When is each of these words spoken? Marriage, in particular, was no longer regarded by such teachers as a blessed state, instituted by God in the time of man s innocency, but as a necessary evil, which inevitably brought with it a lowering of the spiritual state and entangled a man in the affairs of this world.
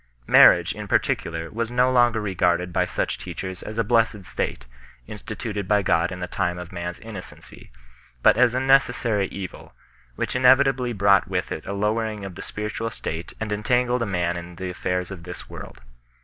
Marriage, 0.25 0.73
in 0.73 0.87
particular, 0.87 1.51
was 1.51 1.69
no 1.69 1.91
longer 1.91 2.19
regarded 2.19 2.73
by 2.73 2.85
such 2.87 3.19
teachers 3.19 3.61
as 3.61 3.77
a 3.77 3.83
blessed 3.83 4.25
state, 4.25 4.65
instituted 5.05 5.67
by 5.67 5.83
God 5.83 6.11
in 6.11 6.19
the 6.19 6.27
time 6.27 6.57
of 6.57 6.71
man 6.71 6.87
s 6.89 6.97
innocency, 6.97 7.69
but 8.23 8.35
as 8.35 8.55
a 8.55 8.59
necessary 8.59 9.27
evil, 9.27 9.75
which 10.15 10.35
inevitably 10.35 10.91
brought 10.91 11.27
with 11.27 11.51
it 11.51 11.67
a 11.67 11.73
lowering 11.73 12.25
of 12.25 12.33
the 12.33 12.41
spiritual 12.41 12.89
state 12.89 13.35
and 13.39 13.51
entangled 13.51 14.01
a 14.01 14.07
man 14.07 14.35
in 14.37 14.55
the 14.55 14.71
affairs 14.71 15.11
of 15.11 15.21
this 15.21 15.47
world. 15.51 15.81